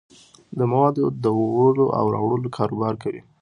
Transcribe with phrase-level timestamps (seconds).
[0.57, 3.21] د موادو دوړلو او راوړلو کاروبار کوي.